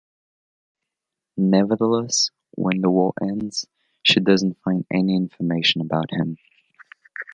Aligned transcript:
Nevertheless, 1.37 2.31
when 2.57 2.81
the 2.81 2.89
war 2.89 3.13
ends, 3.21 3.67
she 4.01 4.19
doesn’t 4.19 4.57
find 4.65 4.83
any 4.91 5.15
information 5.15 5.81
about 5.81 6.09
him. 6.09 6.39